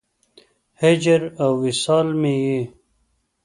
[0.81, 2.59] هجر او وصال مې یې